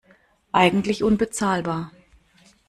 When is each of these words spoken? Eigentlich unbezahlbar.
Eigentlich 0.51 1.03
unbezahlbar. 1.03 1.91